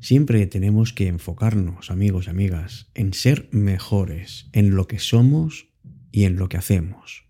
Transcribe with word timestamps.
Siempre 0.00 0.46
tenemos 0.46 0.92
que 0.92 1.08
enfocarnos, 1.08 1.90
amigos 1.90 2.26
y 2.26 2.30
amigas, 2.30 2.88
en 2.94 3.12
ser 3.12 3.48
mejores, 3.50 4.48
en 4.52 4.76
lo 4.76 4.86
que 4.86 5.00
somos 5.00 5.68
y 6.12 6.24
en 6.24 6.36
lo 6.36 6.48
que 6.48 6.56
hacemos. 6.56 7.24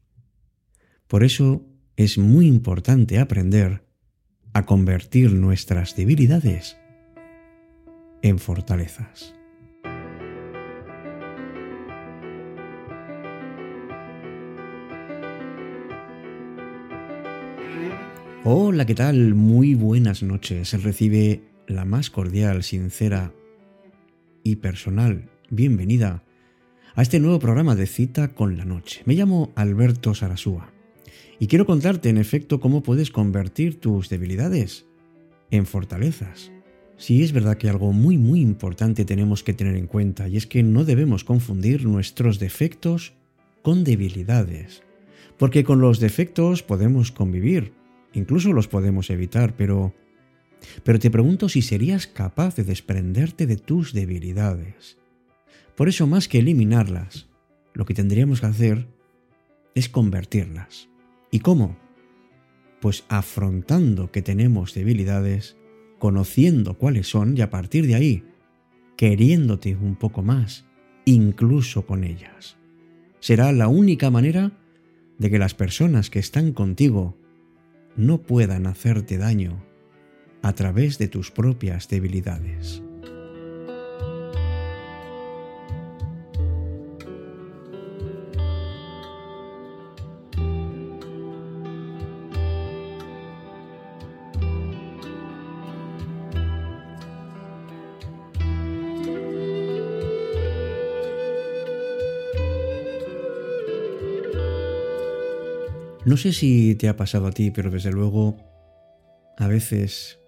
Por 1.06 1.24
eso 1.24 1.66
es 1.96 2.18
muy 2.18 2.46
importante 2.46 3.18
aprender 3.18 3.86
a 4.52 4.66
convertir 4.66 5.32
nuestras 5.32 5.96
debilidades 5.96 6.76
en 8.20 8.38
fortalezas. 8.38 9.34
Hola, 18.44 18.84
¿qué 18.84 18.94
tal? 18.94 19.34
Muy 19.34 19.74
buenas 19.74 20.22
noches. 20.22 20.82
Recibe 20.82 21.47
la 21.68 21.84
más 21.84 22.10
cordial, 22.10 22.62
sincera 22.62 23.32
y 24.42 24.56
personal 24.56 25.30
bienvenida 25.50 26.24
a 26.94 27.02
este 27.02 27.20
nuevo 27.20 27.38
programa 27.38 27.74
de 27.76 27.86
cita 27.86 28.28
con 28.28 28.56
la 28.56 28.64
noche. 28.64 29.02
Me 29.04 29.14
llamo 29.14 29.52
Alberto 29.54 30.14
Sarasúa 30.14 30.72
y 31.38 31.46
quiero 31.46 31.66
contarte 31.66 32.08
en 32.08 32.16
efecto 32.16 32.60
cómo 32.60 32.82
puedes 32.82 33.10
convertir 33.10 33.80
tus 33.80 34.08
debilidades 34.08 34.86
en 35.50 35.66
fortalezas. 35.66 36.50
Sí, 36.96 37.22
es 37.22 37.32
verdad 37.32 37.58
que 37.58 37.68
algo 37.68 37.92
muy 37.92 38.18
muy 38.18 38.40
importante 38.40 39.04
tenemos 39.04 39.44
que 39.44 39.54
tener 39.54 39.76
en 39.76 39.86
cuenta 39.86 40.28
y 40.28 40.36
es 40.36 40.46
que 40.46 40.62
no 40.62 40.84
debemos 40.84 41.22
confundir 41.22 41.84
nuestros 41.84 42.38
defectos 42.38 43.12
con 43.62 43.84
debilidades, 43.84 44.82
porque 45.36 45.62
con 45.64 45.80
los 45.80 46.00
defectos 46.00 46.62
podemos 46.62 47.12
convivir, 47.12 47.72
Incluso 48.14 48.52
los 48.52 48.68
podemos 48.68 49.10
evitar, 49.10 49.54
pero... 49.56 49.94
Pero 50.82 50.98
te 50.98 51.10
pregunto 51.10 51.48
si 51.48 51.62
serías 51.62 52.06
capaz 52.06 52.56
de 52.56 52.64
desprenderte 52.64 53.46
de 53.46 53.56
tus 53.56 53.92
debilidades. 53.92 54.98
Por 55.76 55.88
eso, 55.88 56.06
más 56.06 56.28
que 56.28 56.38
eliminarlas, 56.38 57.28
lo 57.74 57.84
que 57.84 57.94
tendríamos 57.94 58.40
que 58.40 58.46
hacer 58.46 58.86
es 59.74 59.88
convertirlas. 59.88 60.88
¿Y 61.30 61.40
cómo? 61.40 61.76
Pues 62.80 63.04
afrontando 63.08 64.10
que 64.10 64.22
tenemos 64.22 64.74
debilidades, 64.74 65.56
conociendo 65.98 66.78
cuáles 66.78 67.08
son 67.08 67.36
y 67.36 67.42
a 67.42 67.50
partir 67.50 67.86
de 67.86 67.94
ahí, 67.94 68.24
queriéndote 68.96 69.76
un 69.76 69.96
poco 69.96 70.22
más, 70.22 70.64
incluso 71.04 71.86
con 71.86 72.04
ellas. 72.04 72.56
Será 73.20 73.52
la 73.52 73.68
única 73.68 74.10
manera 74.10 74.52
de 75.18 75.30
que 75.30 75.38
las 75.38 75.54
personas 75.54 76.10
que 76.10 76.18
están 76.18 76.52
contigo 76.52 77.16
no 77.96 78.22
puedan 78.22 78.66
hacerte 78.66 79.18
daño 79.18 79.67
a 80.42 80.52
través 80.54 80.98
de 80.98 81.08
tus 81.08 81.30
propias 81.30 81.88
debilidades. 81.88 82.82
No 106.08 106.16
sé 106.16 106.32
si 106.32 106.74
te 106.74 106.88
ha 106.88 106.96
pasado 106.96 107.26
a 107.26 107.32
ti, 107.32 107.50
pero 107.50 107.70
desde 107.70 107.92
luego 107.92 108.38
a 109.36 109.46
veces 109.46 110.18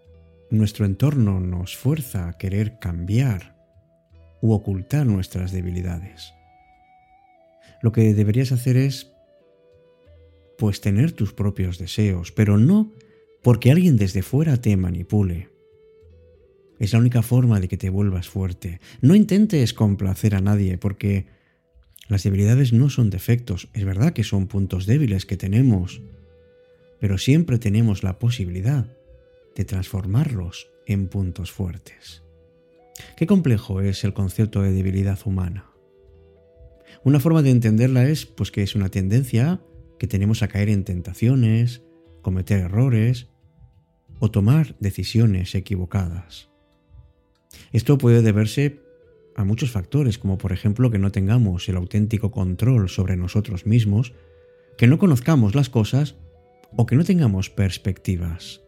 nuestro 0.50 0.84
entorno 0.84 1.40
nos 1.40 1.76
fuerza 1.76 2.28
a 2.28 2.32
querer 2.36 2.78
cambiar 2.78 3.56
u 4.40 4.52
ocultar 4.52 5.06
nuestras 5.06 5.52
debilidades. 5.52 6.34
Lo 7.82 7.92
que 7.92 8.14
deberías 8.14 8.52
hacer 8.52 8.76
es 8.76 9.12
pues 10.58 10.80
tener 10.80 11.12
tus 11.12 11.32
propios 11.32 11.78
deseos, 11.78 12.32
pero 12.32 12.58
no 12.58 12.92
porque 13.42 13.70
alguien 13.70 13.96
desde 13.96 14.22
fuera 14.22 14.58
te 14.58 14.76
manipule. 14.76 15.48
Es 16.78 16.92
la 16.92 16.98
única 16.98 17.22
forma 17.22 17.60
de 17.60 17.68
que 17.68 17.76
te 17.76 17.88
vuelvas 17.88 18.28
fuerte. 18.28 18.80
No 19.00 19.14
intentes 19.14 19.72
complacer 19.72 20.34
a 20.34 20.40
nadie 20.40 20.78
porque 20.78 21.26
las 22.08 22.24
debilidades 22.24 22.72
no 22.72 22.90
son 22.90 23.08
defectos, 23.08 23.68
es 23.72 23.84
verdad 23.84 24.12
que 24.12 24.24
son 24.24 24.48
puntos 24.48 24.84
débiles 24.84 25.26
que 25.26 25.36
tenemos, 25.36 26.02
pero 26.98 27.18
siempre 27.18 27.58
tenemos 27.58 28.02
la 28.02 28.18
posibilidad 28.18 28.99
transformarlos 29.64 30.70
en 30.86 31.08
puntos 31.08 31.52
fuertes. 31.52 32.22
Qué 33.16 33.26
complejo 33.26 33.80
es 33.80 34.04
el 34.04 34.12
concepto 34.12 34.62
de 34.62 34.72
debilidad 34.72 35.18
humana. 35.24 35.70
Una 37.04 37.20
forma 37.20 37.42
de 37.42 37.50
entenderla 37.50 38.04
es 38.04 38.26
pues 38.26 38.50
que 38.50 38.62
es 38.62 38.74
una 38.74 38.88
tendencia 38.88 39.60
que 39.98 40.06
tenemos 40.06 40.42
a 40.42 40.48
caer 40.48 40.68
en 40.68 40.84
tentaciones, 40.84 41.82
cometer 42.22 42.60
errores 42.60 43.28
o 44.18 44.30
tomar 44.30 44.76
decisiones 44.80 45.54
equivocadas. 45.54 46.50
Esto 47.72 47.98
puede 47.98 48.22
deberse 48.22 48.80
a 49.36 49.44
muchos 49.44 49.70
factores, 49.70 50.18
como 50.18 50.38
por 50.38 50.52
ejemplo 50.52 50.90
que 50.90 50.98
no 50.98 51.12
tengamos 51.12 51.68
el 51.68 51.76
auténtico 51.76 52.30
control 52.30 52.88
sobre 52.88 53.16
nosotros 53.16 53.66
mismos, 53.66 54.12
que 54.76 54.86
no 54.86 54.98
conozcamos 54.98 55.54
las 55.54 55.70
cosas 55.70 56.16
o 56.76 56.86
que 56.86 56.96
no 56.96 57.04
tengamos 57.04 57.50
perspectivas. 57.50 58.60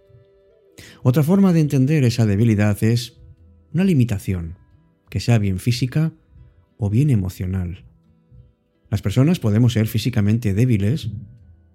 Otra 1.03 1.23
forma 1.23 1.53
de 1.53 1.61
entender 1.61 2.05
esa 2.05 2.27
debilidad 2.27 2.83
es 2.83 3.21
una 3.73 3.85
limitación, 3.85 4.57
que 5.09 5.21
sea 5.21 5.39
bien 5.39 5.59
física 5.59 6.13
o 6.77 6.91
bien 6.91 7.11
emocional. 7.11 7.85
Las 8.91 9.03
personas 9.03 9.41
podemos 9.41 9.73
ser 9.73 9.87
físicamente 9.87 10.55
débiles 10.55 11.11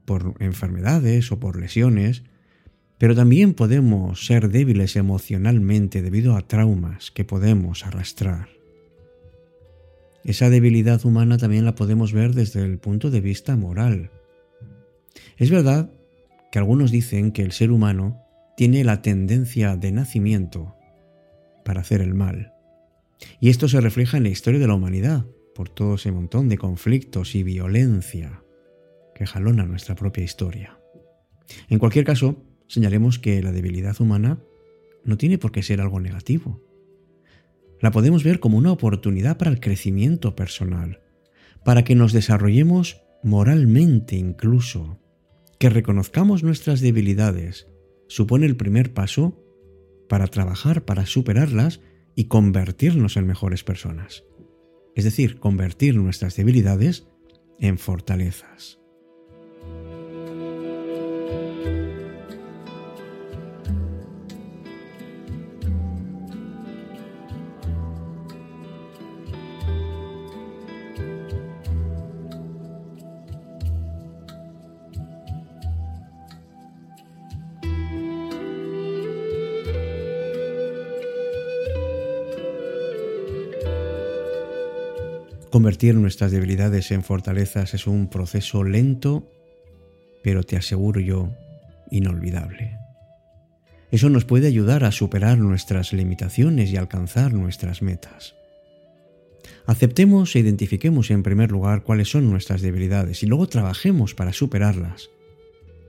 por 0.06 0.35
enfermedades 0.40 1.31
o 1.31 1.40
por 1.40 1.59
lesiones, 1.59 2.24
pero 2.97 3.16
también 3.16 3.53
podemos 3.53 4.25
ser 4.25 4.50
débiles 4.50 4.96
emocionalmente 4.96 6.02
debido 6.02 6.35
a 6.35 6.47
traumas 6.47 7.12
que 7.12 7.25
podemos 7.25 7.85
arrastrar. 7.85 8.50
Esa 10.24 10.50
debilidad 10.50 11.06
humana 11.06 11.38
también 11.38 11.66
la 11.66 11.75
podemos 11.75 12.12
ver 12.12 12.34
desde 12.34 12.64
el 12.64 12.79
punto 12.79 13.12
de 13.12 13.22
vista 13.22 13.56
moral. 13.56 14.12
Es 15.38 15.50
verdad 15.50 15.90
que 16.52 16.59
algunos 16.59 16.91
dicen 16.91 17.31
que 17.31 17.44
el 17.44 17.52
ser 17.52 17.72
humano 17.72 18.26
tiene 18.57 18.84
la 18.84 19.01
tendencia 19.01 19.78
de 19.78 19.94
nacimiento 19.94 20.75
para 21.63 21.79
hacer 21.79 22.01
el 22.01 22.13
mal. 22.13 22.51
Y 23.40 23.47
esto 23.47 23.69
se 23.69 23.79
refleja 23.79 24.18
en 24.18 24.23
la 24.23 24.29
historia 24.29 24.59
de 24.59 24.68
la 24.68 24.73
humanidad, 24.73 25.25
por 25.56 25.69
todo 25.69 25.95
ese 25.95 26.12
montón 26.12 26.50
de 26.50 26.57
conflictos 26.57 27.34
y 27.35 27.44
violencia 27.44 28.44
que 29.16 29.25
jalona 29.25 29.66
nuestra 29.66 29.96
propia 29.96 30.25
historia. 30.25 30.78
En 31.69 31.79
cualquier 31.79 32.03
caso, 32.03 32.44
señalemos 32.67 33.17
que 33.17 33.41
la 33.41 33.53
debilidad 33.53 34.00
humana 34.01 34.40
no 35.06 35.17
tiene 35.17 35.38
por 35.38 35.53
qué 35.53 35.63
ser 35.63 35.79
algo 35.79 36.01
negativo 36.01 36.67
la 37.81 37.91
podemos 37.91 38.23
ver 38.23 38.40
como 38.40 38.57
una 38.57 38.72
oportunidad 38.72 39.38
para 39.38 39.51
el 39.51 39.59
crecimiento 39.59 40.35
personal, 40.35 41.01
para 41.63 41.84
que 41.84 41.96
nos 41.96 42.13
desarrollemos 42.13 43.01
moralmente 43.23 44.16
incluso, 44.16 45.00
que 45.59 45.69
reconozcamos 45.69 46.44
nuestras 46.44 46.81
debilidades, 46.81 47.67
supone 48.07 48.45
el 48.45 48.56
primer 48.56 48.94
paso 48.94 49.44
para 50.07 50.28
trabajar 50.28 50.85
para 50.85 51.06
superarlas 51.06 51.81
y 52.16 52.25
convertirnos 52.25 53.18
en 53.18 53.28
mejores 53.28 53.63
personas. 53.63 54.23
Es 54.95 55.03
decir, 55.03 55.40
convertir 55.40 55.95
nuestras 55.95 56.35
debilidades 56.35 57.07
en 57.59 57.78
fortalezas. 57.78 58.79
Convertir 85.57 85.95
nuestras 85.95 86.31
debilidades 86.31 86.91
en 86.91 87.01
fortalezas 87.01 87.73
es 87.73 87.87
un 87.87 88.11
proceso 88.11 88.63
lento, 88.63 89.27
pero 90.23 90.43
te 90.43 90.55
aseguro 90.55 90.99
yo, 90.99 91.31
inolvidable. 91.89 92.77
Eso 93.89 94.11
nos 94.11 94.23
puede 94.23 94.45
ayudar 94.45 94.83
a 94.83 94.91
superar 94.91 95.39
nuestras 95.39 95.93
limitaciones 95.93 96.69
y 96.69 96.77
alcanzar 96.77 97.33
nuestras 97.33 97.81
metas. 97.81 98.35
Aceptemos 99.65 100.35
e 100.35 100.39
identifiquemos 100.41 101.09
en 101.09 101.23
primer 101.23 101.49
lugar 101.49 101.81
cuáles 101.81 102.11
son 102.11 102.29
nuestras 102.29 102.61
debilidades 102.61 103.23
y 103.23 103.25
luego 103.25 103.47
trabajemos 103.47 104.13
para 104.13 104.33
superarlas, 104.33 105.09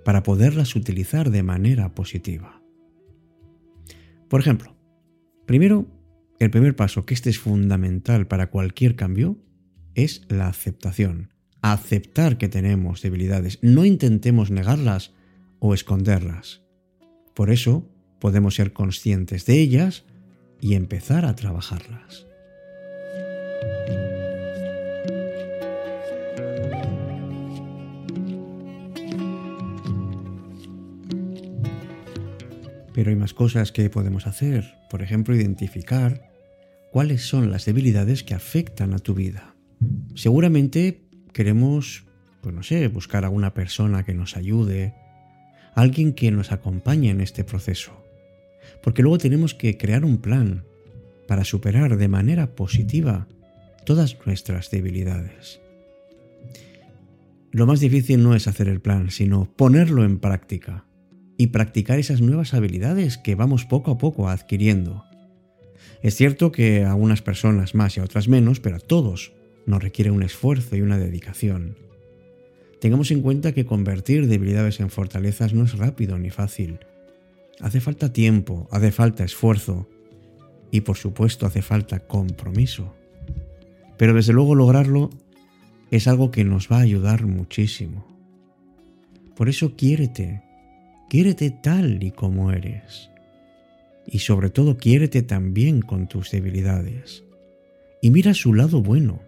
para 0.02 0.22
poderlas 0.22 0.76
utilizar 0.76 1.28
de 1.28 1.42
manera 1.42 1.94
positiva. 1.94 2.62
Por 4.30 4.40
ejemplo, 4.40 4.74
primero 5.44 5.84
el 6.38 6.50
primer 6.50 6.74
paso, 6.74 7.04
que 7.04 7.12
este 7.12 7.28
es 7.28 7.38
fundamental 7.38 8.26
para 8.26 8.48
cualquier 8.48 8.96
cambio, 8.96 9.36
es 9.98 10.22
la 10.28 10.46
aceptación. 10.46 11.34
Aceptar 11.60 12.38
que 12.38 12.48
tenemos 12.48 13.02
debilidades. 13.02 13.58
No 13.62 13.84
intentemos 13.84 14.52
negarlas 14.52 15.12
o 15.58 15.74
esconderlas. 15.74 16.62
Por 17.34 17.50
eso 17.50 17.90
podemos 18.20 18.54
ser 18.54 18.72
conscientes 18.72 19.44
de 19.44 19.60
ellas 19.60 20.04
y 20.60 20.74
empezar 20.74 21.24
a 21.24 21.34
trabajarlas. 21.34 22.26
Pero 32.94 33.10
hay 33.10 33.16
más 33.16 33.34
cosas 33.34 33.72
que 33.72 33.90
podemos 33.90 34.28
hacer. 34.28 34.74
Por 34.90 35.02
ejemplo, 35.02 35.34
identificar 35.34 36.30
cuáles 36.92 37.22
son 37.22 37.50
las 37.50 37.64
debilidades 37.64 38.22
que 38.22 38.34
afectan 38.34 38.94
a 38.94 38.98
tu 39.00 39.14
vida. 39.14 39.57
Seguramente 40.14 41.02
queremos, 41.32 42.04
pues 42.40 42.54
no 42.54 42.62
sé, 42.62 42.88
buscar 42.88 43.25
a 43.25 43.30
una 43.30 43.54
persona 43.54 44.04
que 44.04 44.14
nos 44.14 44.36
ayude, 44.36 44.94
alguien 45.75 46.12
que 46.12 46.30
nos 46.30 46.52
acompañe 46.52 47.10
en 47.10 47.20
este 47.20 47.44
proceso. 47.44 47.92
Porque 48.82 49.02
luego 49.02 49.19
tenemos 49.19 49.54
que 49.54 49.76
crear 49.78 50.04
un 50.04 50.19
plan 50.19 50.64
para 51.26 51.44
superar 51.44 51.96
de 51.96 52.08
manera 52.08 52.54
positiva 52.54 53.28
todas 53.84 54.16
nuestras 54.26 54.70
debilidades. 54.70 55.60
Lo 57.50 57.66
más 57.66 57.80
difícil 57.80 58.22
no 58.22 58.34
es 58.34 58.48
hacer 58.48 58.69
el 58.69 58.80
plan, 58.80 59.10
sino 59.10 59.44
ponerlo 59.56 60.04
en 60.04 60.19
práctica 60.19 60.84
y 61.36 61.48
practicar 61.48 61.98
esas 61.98 62.20
nuevas 62.20 62.52
habilidades 62.52 63.16
que 63.16 63.34
vamos 63.34 63.64
poco 63.64 63.92
a 63.92 63.98
poco 63.98 64.28
adquiriendo. 64.28 65.04
Es 66.02 66.14
cierto 66.16 66.52
que 66.52 66.84
a 66.84 66.94
unas 66.94 67.22
personas 67.22 67.75
más 67.75 67.96
y 67.96 68.00
a 68.00 68.04
otras 68.04 68.28
menos, 68.28 68.60
pero 68.60 68.76
a 68.76 68.80
todos 68.80 69.32
nos 69.68 69.82
requiere 69.82 70.10
un 70.10 70.22
esfuerzo 70.22 70.74
y 70.76 70.80
una 70.80 70.98
dedicación. 70.98 71.76
Tengamos 72.80 73.10
en 73.10 73.22
cuenta 73.22 73.52
que 73.52 73.66
convertir 73.66 74.26
debilidades 74.26 74.80
en 74.80 74.90
fortalezas 74.90 75.52
no 75.54 75.64
es 75.64 75.78
rápido 75.78 76.18
ni 76.18 76.30
fácil. 76.30 76.80
Hace 77.60 77.80
falta 77.80 78.12
tiempo, 78.12 78.68
hace 78.70 78.90
falta 78.90 79.24
esfuerzo 79.24 79.88
y 80.70 80.80
por 80.80 80.96
supuesto 80.96 81.46
hace 81.46 81.62
falta 81.62 82.00
compromiso. 82.00 82.94
Pero 83.96 84.14
desde 84.14 84.32
luego 84.32 84.54
lograrlo 84.54 85.10
es 85.90 86.08
algo 86.08 86.30
que 86.30 86.44
nos 86.44 86.70
va 86.70 86.78
a 86.78 86.82
ayudar 86.82 87.26
muchísimo. 87.26 88.06
Por 89.36 89.48
eso 89.48 89.76
quiérete, 89.76 90.42
Quiérete 91.08 91.50
tal 91.50 92.02
y 92.02 92.10
como 92.10 92.52
eres. 92.52 93.08
Y 94.06 94.18
sobre 94.18 94.50
todo 94.50 94.76
quiérete 94.76 95.22
también 95.22 95.80
con 95.80 96.06
tus 96.06 96.30
debilidades. 96.30 97.24
Y 98.02 98.10
mira 98.10 98.34
su 98.34 98.52
lado 98.52 98.82
bueno. 98.82 99.18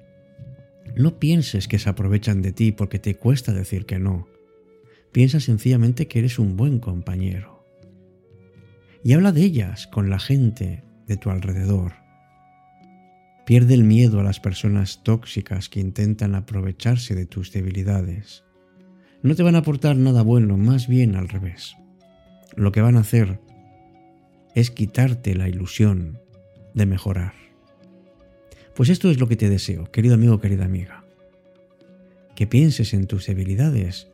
No 0.96 1.18
pienses 1.18 1.68
que 1.68 1.78
se 1.78 1.88
aprovechan 1.88 2.42
de 2.42 2.52
ti 2.52 2.72
porque 2.72 2.98
te 2.98 3.16
cuesta 3.16 3.52
decir 3.52 3.86
que 3.86 3.98
no. 3.98 4.28
Piensa 5.12 5.40
sencillamente 5.40 6.08
que 6.08 6.20
eres 6.20 6.38
un 6.38 6.56
buen 6.56 6.78
compañero. 6.78 7.64
Y 9.02 9.12
habla 9.12 9.32
de 9.32 9.42
ellas 9.42 9.86
con 9.86 10.10
la 10.10 10.18
gente 10.18 10.84
de 11.06 11.16
tu 11.16 11.30
alrededor. 11.30 11.92
Pierde 13.46 13.74
el 13.74 13.84
miedo 13.84 14.20
a 14.20 14.24
las 14.24 14.38
personas 14.38 15.02
tóxicas 15.02 15.68
que 15.68 15.80
intentan 15.80 16.34
aprovecharse 16.34 17.14
de 17.14 17.26
tus 17.26 17.50
debilidades 17.52 18.44
no 19.22 19.34
te 19.34 19.42
van 19.42 19.54
a 19.54 19.58
aportar 19.58 19.96
nada 19.96 20.22
bueno, 20.22 20.56
más 20.56 20.88
bien 20.88 21.14
al 21.14 21.28
revés. 21.28 21.76
Lo 22.56 22.72
que 22.72 22.80
van 22.80 22.96
a 22.96 23.00
hacer 23.00 23.38
es 24.54 24.70
quitarte 24.70 25.34
la 25.34 25.48
ilusión 25.48 26.18
de 26.74 26.86
mejorar. 26.86 27.34
Pues 28.74 28.88
esto 28.88 29.10
es 29.10 29.20
lo 29.20 29.28
que 29.28 29.36
te 29.36 29.48
deseo, 29.48 29.90
querido 29.90 30.14
amigo, 30.14 30.40
querida 30.40 30.64
amiga. 30.64 31.04
Que 32.34 32.46
pienses 32.46 32.94
en 32.94 33.06
tus 33.06 33.26
debilidades 33.26 34.08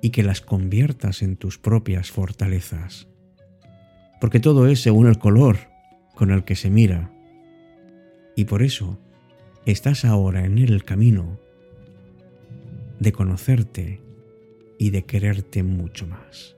y 0.00 0.10
que 0.10 0.22
las 0.22 0.40
conviertas 0.40 1.22
en 1.22 1.36
tus 1.36 1.58
propias 1.58 2.10
fortalezas. 2.10 3.08
Porque 4.20 4.40
todo 4.40 4.66
es 4.66 4.80
según 4.80 5.06
el 5.06 5.18
color 5.18 5.58
con 6.14 6.30
el 6.30 6.44
que 6.44 6.56
se 6.56 6.70
mira. 6.70 7.10
Y 8.36 8.44
por 8.44 8.62
eso 8.62 8.98
estás 9.66 10.04
ahora 10.04 10.44
en 10.44 10.58
el 10.58 10.84
camino 10.84 11.38
de 13.00 13.12
conocerte 13.12 14.00
y 14.78 14.90
de 14.90 15.04
quererte 15.04 15.62
mucho 15.62 16.06
más. 16.06 16.56